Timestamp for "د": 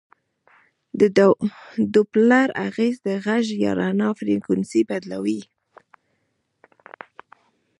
0.99-1.01, 3.07-3.09